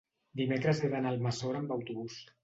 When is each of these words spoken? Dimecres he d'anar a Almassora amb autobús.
Dimecres 0.39 0.79
he 0.79 0.87
d'anar 0.93 1.11
a 1.13 1.13
Almassora 1.17 1.61
amb 1.65 1.75
autobús. 1.77 2.17